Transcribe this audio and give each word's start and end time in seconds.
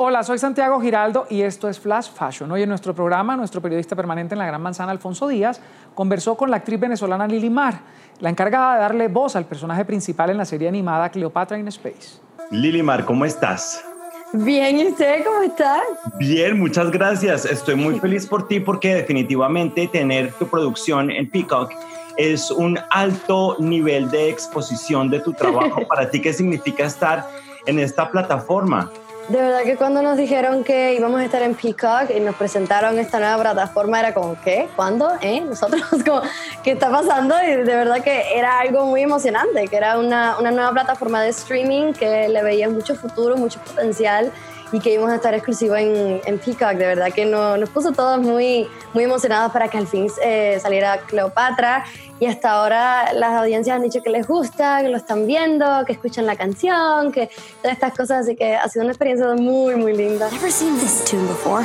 Hola, 0.00 0.22
soy 0.22 0.38
Santiago 0.38 0.80
Giraldo 0.80 1.26
y 1.28 1.42
esto 1.42 1.68
es 1.68 1.80
Flash 1.80 2.10
Fashion. 2.14 2.48
Hoy 2.52 2.62
en 2.62 2.68
nuestro 2.68 2.94
programa, 2.94 3.36
nuestro 3.36 3.60
periodista 3.60 3.96
permanente 3.96 4.36
en 4.36 4.38
la 4.38 4.46
Gran 4.46 4.62
Manzana, 4.62 4.92
Alfonso 4.92 5.26
Díaz, 5.26 5.60
conversó 5.92 6.36
con 6.36 6.52
la 6.52 6.58
actriz 6.58 6.78
venezolana 6.78 7.26
Lili 7.26 7.50
Mar, 7.50 7.80
la 8.20 8.30
encargada 8.30 8.74
de 8.74 8.80
darle 8.80 9.08
voz 9.08 9.34
al 9.34 9.46
personaje 9.46 9.84
principal 9.84 10.30
en 10.30 10.36
la 10.36 10.44
serie 10.44 10.68
animada 10.68 11.08
Cleopatra 11.08 11.58
in 11.58 11.66
Space. 11.66 12.20
Lili 12.52 12.80
Mar, 12.80 13.04
¿cómo 13.04 13.24
estás? 13.24 13.84
Bien, 14.32 14.78
¿y 14.78 14.86
usted 14.86 15.24
cómo 15.24 15.42
está? 15.42 15.82
Bien, 16.20 16.56
muchas 16.56 16.92
gracias. 16.92 17.44
Estoy 17.44 17.74
muy 17.74 17.98
feliz 17.98 18.24
por 18.24 18.46
ti 18.46 18.60
porque 18.60 18.94
definitivamente 18.94 19.88
tener 19.88 20.32
tu 20.34 20.46
producción 20.46 21.10
en 21.10 21.28
Peacock 21.28 21.72
es 22.16 22.52
un 22.52 22.78
alto 22.90 23.56
nivel 23.58 24.08
de 24.12 24.30
exposición 24.30 25.10
de 25.10 25.18
tu 25.18 25.32
trabajo. 25.32 25.80
Para 25.88 26.08
ti, 26.08 26.22
¿qué 26.22 26.32
significa 26.32 26.84
estar 26.84 27.28
en 27.66 27.80
esta 27.80 28.08
plataforma? 28.12 28.92
De 29.28 29.36
verdad 29.36 29.62
que 29.62 29.76
cuando 29.76 30.00
nos 30.00 30.16
dijeron 30.16 30.64
que 30.64 30.94
íbamos 30.94 31.20
a 31.20 31.24
estar 31.26 31.42
en 31.42 31.54
Peacock 31.54 32.10
y 32.16 32.20
nos 32.20 32.34
presentaron 32.34 32.98
esta 32.98 33.18
nueva 33.18 33.38
plataforma 33.42 34.00
era 34.00 34.14
como, 34.14 34.40
¿qué? 34.42 34.70
¿Cuándo? 34.74 35.10
¿Eh? 35.20 35.42
Nosotros 35.42 35.82
como, 36.06 36.22
¿qué 36.64 36.72
está 36.72 36.90
pasando? 36.90 37.34
Y 37.42 37.56
de 37.56 37.64
verdad 37.64 38.02
que 38.02 38.22
era 38.34 38.58
algo 38.60 38.86
muy 38.86 39.02
emocionante, 39.02 39.68
que 39.68 39.76
era 39.76 39.98
una, 39.98 40.38
una 40.38 40.50
nueva 40.50 40.72
plataforma 40.72 41.20
de 41.20 41.28
streaming 41.28 41.92
que 41.92 42.26
le 42.28 42.42
veía 42.42 42.70
mucho 42.70 42.94
futuro, 42.94 43.36
mucho 43.36 43.60
potencial 43.60 44.32
y 44.72 44.80
que 44.80 44.92
íbamos 44.92 45.10
a 45.10 45.16
estar 45.16 45.34
exclusivo 45.34 45.76
en, 45.76 46.20
en 46.24 46.38
Peacock. 46.38 46.72
De 46.72 46.86
verdad 46.86 47.12
que 47.12 47.24
nos 47.24 47.68
puso 47.70 47.92
todos 47.92 48.20
muy, 48.20 48.68
muy 48.94 49.04
emocionados 49.04 49.52
para 49.52 49.68
que 49.68 49.78
al 49.78 49.86
fin 49.86 50.08
eh, 50.22 50.58
saliera 50.60 50.98
Cleopatra. 51.06 51.84
Y 52.20 52.26
hasta 52.26 52.50
ahora 52.50 53.12
las 53.12 53.32
audiencias 53.32 53.76
han 53.76 53.82
dicho 53.82 54.02
que 54.02 54.10
les 54.10 54.26
gusta, 54.26 54.82
que 54.82 54.88
lo 54.88 54.96
están 54.96 55.26
viendo, 55.26 55.84
que 55.86 55.92
escuchan 55.92 56.26
la 56.26 56.36
canción, 56.36 57.12
que 57.12 57.30
todas 57.62 57.74
estas 57.74 57.96
cosas. 57.96 58.24
Así 58.24 58.36
que 58.36 58.56
ha 58.56 58.68
sido 58.68 58.84
una 58.84 58.92
experiencia 58.92 59.26
muy, 59.34 59.76
muy 59.76 59.96
linda. 59.96 60.28
Never 60.30 60.50
seen 60.50 60.78
this 60.78 61.04
tune 61.04 61.26
before. 61.28 61.64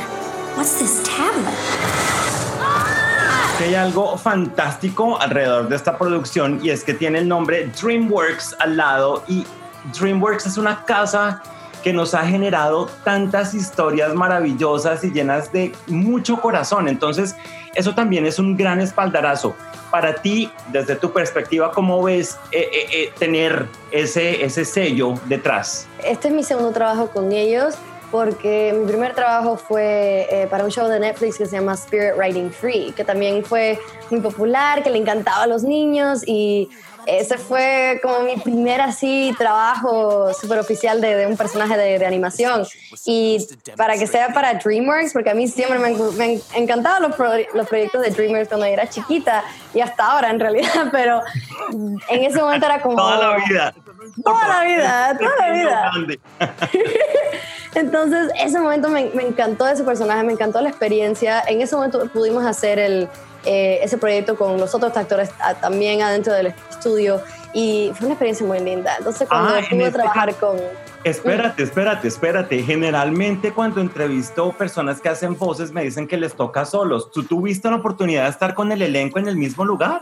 What's 0.56 0.78
this 0.78 1.02
tablet? 1.02 1.54
hay 3.60 3.74
algo 3.76 4.18
fantástico 4.18 5.18
alrededor 5.18 5.68
de 5.68 5.76
esta 5.76 5.96
producción 5.96 6.60
y 6.62 6.70
es 6.70 6.84
que 6.84 6.92
tiene 6.92 7.20
el 7.20 7.28
nombre 7.28 7.70
DreamWorks 7.80 8.56
al 8.58 8.76
lado 8.76 9.22
y 9.26 9.46
DreamWorks 9.98 10.46
es 10.46 10.58
una 10.58 10.84
casa 10.84 11.42
que 11.84 11.92
nos 11.92 12.14
ha 12.14 12.26
generado 12.26 12.88
tantas 13.04 13.52
historias 13.52 14.14
maravillosas 14.14 15.04
y 15.04 15.12
llenas 15.12 15.52
de 15.52 15.72
mucho 15.86 16.40
corazón. 16.40 16.88
Entonces, 16.88 17.36
eso 17.74 17.94
también 17.94 18.24
es 18.24 18.38
un 18.38 18.56
gran 18.56 18.80
espaldarazo. 18.80 19.54
Para 19.90 20.14
ti, 20.14 20.50
desde 20.72 20.96
tu 20.96 21.12
perspectiva, 21.12 21.70
¿cómo 21.70 22.02
ves 22.02 22.38
eh, 22.50 22.68
eh, 22.72 22.86
eh, 22.90 23.12
tener 23.18 23.68
ese, 23.90 24.42
ese 24.42 24.64
sello 24.64 25.14
detrás? 25.26 25.86
Este 26.02 26.28
es 26.28 26.34
mi 26.34 26.42
segundo 26.42 26.72
trabajo 26.72 27.08
con 27.08 27.30
ellos 27.32 27.74
porque 28.14 28.72
mi 28.72 28.86
primer 28.86 29.12
trabajo 29.12 29.56
fue 29.56 30.46
para 30.48 30.62
un 30.62 30.70
show 30.70 30.86
de 30.86 31.00
Netflix 31.00 31.36
que 31.36 31.46
se 31.46 31.56
llama 31.56 31.74
Spirit 31.74 32.12
Writing 32.16 32.48
Free, 32.48 32.92
que 32.92 33.02
también 33.02 33.44
fue 33.44 33.76
muy 34.08 34.20
popular, 34.20 34.84
que 34.84 34.90
le 34.90 34.98
encantaba 34.98 35.42
a 35.42 35.46
los 35.48 35.64
niños 35.64 36.22
y 36.24 36.68
ese 37.08 37.38
fue 37.38 37.98
como 38.04 38.20
mi 38.20 38.36
primer 38.36 38.80
así 38.80 39.34
trabajo 39.36 40.32
súper 40.32 40.60
oficial 40.60 41.00
de, 41.00 41.26
un 41.26 41.36
personaje 41.36 41.76
de, 41.76 42.06
animación. 42.06 42.64
Y 43.04 43.44
para 43.76 43.98
que 43.98 44.06
sea 44.06 44.28
para 44.28 44.54
DreamWorks, 44.54 45.12
porque 45.12 45.30
a 45.30 45.34
mí 45.34 45.48
siempre 45.48 45.80
me, 45.80 45.88
han 45.88 46.40
encantado 46.54 47.08
los, 47.08 47.18
los 47.52 47.66
proyectos 47.66 48.00
de 48.00 48.10
DreamWorks 48.10 48.46
cuando 48.46 48.66
era 48.66 48.88
chiquita 48.88 49.42
y 49.74 49.80
hasta 49.80 50.06
ahora 50.06 50.30
en 50.30 50.38
realidad, 50.38 50.86
pero 50.92 51.20
en 51.72 52.24
ese 52.24 52.38
momento 52.38 52.64
era 52.66 52.80
como... 52.80 52.94
Toda 52.94 53.18
la 53.18 53.44
vida. 53.44 53.74
Toda 54.24 54.48
la 54.48 54.64
vida, 54.64 55.18
toda 55.18 55.48
la 55.48 55.52
vida. 55.52 55.90
Entonces, 57.74 58.30
ese 58.38 58.60
momento 58.60 58.88
me, 58.88 59.10
me 59.14 59.26
encantó 59.26 59.66
ese 59.66 59.84
personaje, 59.84 60.22
me 60.24 60.32
encantó 60.32 60.60
la 60.60 60.68
experiencia. 60.68 61.42
En 61.46 61.60
ese 61.60 61.74
momento 61.74 62.08
pudimos 62.12 62.44
hacer 62.44 62.78
el 62.78 63.08
eh, 63.46 63.80
ese 63.82 63.98
proyecto 63.98 64.36
con 64.36 64.58
los 64.58 64.74
otros 64.74 64.96
actores 64.96 65.30
ah, 65.38 65.52
también 65.54 66.00
adentro 66.00 66.32
del 66.32 66.54
estudio 66.70 67.20
y 67.52 67.90
fue 67.94 68.06
una 68.06 68.14
experiencia 68.14 68.46
muy 68.46 68.58
linda. 68.60 68.94
Entonces 68.96 69.28
cuando 69.28 69.50
ah, 69.50 69.60
pude 69.68 69.84
este 69.84 69.92
trabajar 69.92 70.34
con... 70.36 70.56
Espérate, 71.04 71.62
espérate, 71.62 72.08
espérate. 72.08 72.62
Generalmente 72.62 73.52
cuando 73.52 73.82
entrevisto 73.82 74.50
personas 74.52 74.98
que 74.98 75.10
hacen 75.10 75.36
voces 75.36 75.72
me 75.72 75.84
dicen 75.84 76.08
que 76.08 76.16
les 76.16 76.34
toca 76.34 76.64
solos. 76.64 77.10
¿Tú 77.10 77.24
tuviste 77.24 77.68
la 77.68 77.76
oportunidad 77.76 78.24
de 78.24 78.30
estar 78.30 78.54
con 78.54 78.72
el 78.72 78.80
elenco 78.80 79.18
en 79.18 79.28
el 79.28 79.36
mismo 79.36 79.66
lugar? 79.66 80.00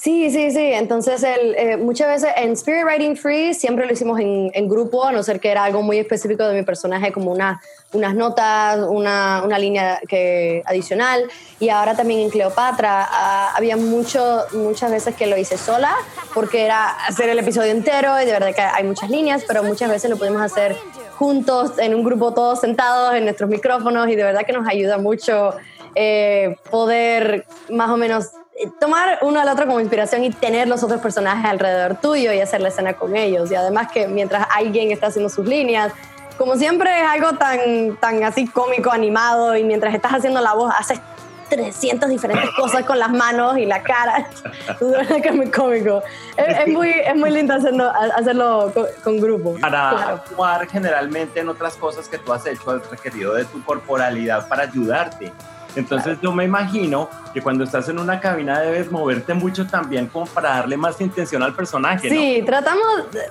Sí, 0.00 0.30
sí, 0.30 0.52
sí. 0.52 0.60
Entonces, 0.60 1.24
el, 1.24 1.56
eh, 1.56 1.76
muchas 1.76 2.06
veces 2.06 2.30
en 2.36 2.52
Spirit 2.52 2.84
Writing 2.84 3.16
Free 3.16 3.52
siempre 3.52 3.84
lo 3.84 3.92
hicimos 3.92 4.20
en, 4.20 4.68
grupo, 4.68 5.04
a 5.04 5.10
no 5.10 5.24
ser 5.24 5.40
que 5.40 5.50
era 5.50 5.64
algo 5.64 5.82
muy 5.82 5.98
específico 5.98 6.44
de 6.46 6.54
mi 6.54 6.62
personaje, 6.62 7.10
como 7.10 7.32
una, 7.32 7.60
unas 7.92 8.14
notas, 8.14 8.78
una, 8.88 9.42
una 9.44 9.58
línea 9.58 10.00
que, 10.08 10.62
adicional. 10.66 11.24
Y 11.58 11.70
ahora 11.70 11.96
también 11.96 12.20
en 12.20 12.30
Cleopatra 12.30 13.08
ah, 13.10 13.52
había 13.56 13.76
mucho, 13.76 14.44
muchas 14.52 14.92
veces 14.92 15.16
que 15.16 15.26
lo 15.26 15.36
hice 15.36 15.58
sola, 15.58 15.92
porque 16.32 16.64
era 16.64 16.90
hacer 17.08 17.28
el 17.30 17.38
episodio 17.40 17.72
entero 17.72 18.22
y 18.22 18.24
de 18.24 18.30
verdad 18.30 18.54
que 18.54 18.62
hay 18.62 18.84
muchas 18.84 19.10
líneas, 19.10 19.42
pero 19.48 19.64
muchas 19.64 19.90
veces 19.90 20.08
lo 20.08 20.16
pudimos 20.16 20.42
hacer 20.42 20.76
juntos, 21.16 21.76
en 21.78 21.96
un 21.96 22.04
grupo 22.04 22.32
todos 22.32 22.60
sentados 22.60 23.16
en 23.16 23.24
nuestros 23.24 23.50
micrófonos 23.50 24.08
y 24.08 24.14
de 24.14 24.22
verdad 24.22 24.46
que 24.46 24.52
nos 24.52 24.68
ayuda 24.68 24.98
mucho 24.98 25.56
eh, 25.96 26.54
poder 26.70 27.46
más 27.68 27.90
o 27.90 27.96
menos 27.96 28.30
tomar 28.80 29.18
uno 29.22 29.40
al 29.40 29.48
otro 29.48 29.66
como 29.66 29.80
inspiración 29.80 30.24
y 30.24 30.30
tener 30.30 30.68
los 30.68 30.82
otros 30.82 31.00
personajes 31.00 31.44
alrededor 31.44 31.96
tuyo 31.96 32.32
y 32.32 32.40
hacer 32.40 32.60
la 32.60 32.68
escena 32.68 32.94
con 32.94 33.16
ellos. 33.16 33.50
Y 33.50 33.54
además 33.54 33.90
que 33.92 34.08
mientras 34.08 34.46
alguien 34.54 34.90
está 34.90 35.08
haciendo 35.08 35.28
sus 35.28 35.46
líneas, 35.46 35.92
como 36.36 36.56
siempre 36.56 37.00
es 37.00 37.06
algo 37.08 37.32
tan, 37.32 37.96
tan 37.96 38.22
así 38.24 38.46
cómico, 38.46 38.90
animado, 38.90 39.56
y 39.56 39.64
mientras 39.64 39.94
estás 39.94 40.12
haciendo 40.12 40.40
la 40.40 40.54
voz 40.54 40.72
haces 40.78 41.00
300 41.48 42.08
diferentes 42.08 42.50
cosas 42.50 42.84
con 42.84 42.98
las 42.98 43.10
manos 43.10 43.58
y 43.58 43.66
la 43.66 43.82
cara. 43.82 44.28
Es 45.08 45.22
que 45.22 45.28
es 45.28 45.34
muy 45.34 45.50
cómico. 45.50 46.02
Es, 46.36 46.68
muy, 46.68 46.90
es 46.90 47.16
muy 47.16 47.30
lindo 47.30 47.54
hacerlo, 47.54 47.90
hacerlo 48.16 48.72
con, 49.02 49.20
grupo. 49.20 49.56
Para 49.60 50.10
actuar 50.10 50.68
generalmente 50.68 51.40
en 51.40 51.48
otras 51.48 51.74
cosas 51.76 52.08
que 52.08 52.18
tú 52.18 52.32
has 52.32 52.46
hecho, 52.46 52.70
has 52.70 52.88
requerido 52.90 53.34
de 53.34 53.44
tu 53.44 53.62
corporalidad 53.64 54.46
para 54.48 54.64
ayudarte. 54.64 55.32
Entonces 55.76 56.18
yo 56.22 56.32
me 56.32 56.44
imagino 56.44 57.08
que 57.32 57.42
cuando 57.42 57.64
estás 57.64 57.88
en 57.88 57.98
una 57.98 58.20
cabina 58.20 58.60
debes 58.60 58.90
moverte 58.90 59.34
mucho 59.34 59.66
también 59.66 60.06
como 60.06 60.26
para 60.26 60.50
darle 60.50 60.76
más 60.76 61.00
intención 61.00 61.42
al 61.42 61.54
personaje. 61.54 62.08
Sí, 62.08 62.42
tratamos 62.44 62.84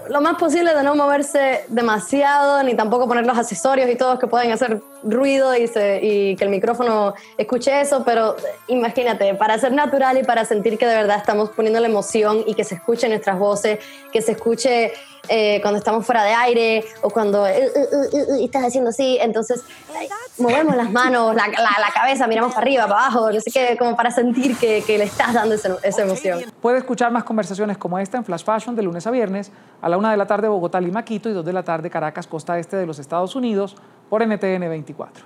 lo 0.09 0.21
más 0.21 0.35
posible 0.35 0.73
de 0.73 0.83
no 0.83 0.95
moverse 0.95 1.65
demasiado, 1.67 2.63
ni 2.63 2.75
tampoco 2.75 3.07
poner 3.07 3.25
los 3.25 3.37
accesorios 3.37 3.89
y 3.89 3.95
todos 3.95 4.19
que 4.19 4.27
pueden 4.27 4.51
hacer 4.51 4.81
ruido 5.03 5.55
y, 5.55 5.69
y 6.01 6.35
que 6.35 6.43
el 6.43 6.49
micrófono 6.49 7.13
escuche 7.37 7.81
eso, 7.81 8.03
pero 8.05 8.35
imagínate, 8.67 9.33
para 9.35 9.57
ser 9.57 9.73
natural 9.73 10.17
y 10.17 10.23
para 10.23 10.45
sentir 10.45 10.77
que 10.77 10.85
de 10.85 10.95
verdad 10.95 11.17
estamos 11.17 11.49
poniendo 11.49 11.79
la 11.79 11.87
emoción 11.87 12.43
y 12.45 12.53
que 12.53 12.63
se 12.63 12.75
escuchen 12.75 13.09
nuestras 13.11 13.37
voces, 13.37 13.79
que 14.11 14.21
se 14.21 14.33
escuche 14.33 14.93
eh, 15.29 15.59
cuando 15.61 15.77
estamos 15.77 16.05
fuera 16.05 16.23
de 16.23 16.31
aire 16.31 16.85
o 17.01 17.09
cuando 17.09 17.43
uh, 17.43 17.45
uh, 17.45 18.35
uh, 18.35 18.45
estás 18.45 18.63
haciendo 18.63 18.91
así, 18.91 19.17
entonces 19.19 19.61
movemos 20.37 20.75
las 20.75 20.89
manos, 20.91 21.35
la, 21.35 21.47
la, 21.47 21.91
cabeza, 21.93 22.26
miramos 22.27 22.53
para 22.53 22.61
arriba, 22.61 22.87
para 22.87 23.07
abajo, 23.07 23.31
no 23.31 23.39
sé 23.39 23.51
qué, 23.51 23.77
como 23.77 23.95
para 23.95 24.11
sentir 24.11 24.57
que, 24.57 24.83
que 24.85 24.97
le 24.97 25.05
estás 25.05 25.33
dando 25.33 25.55
esa, 25.55 25.77
esa, 25.83 26.03
emoción. 26.03 26.39
Puede 26.61 26.77
escuchar 26.79 27.11
más 27.11 27.23
conversaciones 27.23 27.77
como 27.77 27.99
esta 27.99 28.17
en 28.17 28.25
Flash 28.25 28.43
Fashion 28.43 28.75
de 28.75 28.83
lunes 28.83 29.05
a 29.07 29.11
viernes 29.11 29.51
a 29.81 29.89
la 29.89 29.97
una 29.97 30.11
de 30.11 30.17
la 30.17 30.27
tarde 30.27 30.47
Bogotá, 30.47 30.79
Lima, 30.79 31.03
Quito 31.03 31.29
y 31.29 31.33
dos 31.33 31.45
de 31.45 31.53
la 31.53 31.63
tarde 31.63 31.89
Caracas, 31.89 32.27
costa 32.27 32.57
este 32.59 32.75
de 32.77 32.85
los 32.85 32.99
Estados 32.99 33.35
Unidos 33.35 33.75
por 34.09 34.25
NTN 34.25 34.69
24. 34.69 35.25